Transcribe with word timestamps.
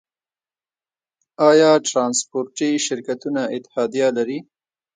آیا 1.49 1.69
ټرانسپورټي 1.87 2.69
شرکتونه 2.85 3.41
اتحادیه 3.55 4.09
لري؟ 4.17 4.39